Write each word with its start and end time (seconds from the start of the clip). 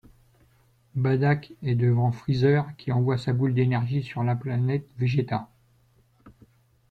Baddack 0.95 1.53
est 1.61 1.75
devant 1.75 2.11
Freezer, 2.11 2.75
qui 2.77 2.91
envoie 2.91 3.19
sa 3.19 3.33
boule 3.33 3.53
d'énergie 3.53 4.01
sur 4.01 4.23
la 4.23 4.35
planète 4.35 4.87
Vegeta. 4.97 5.47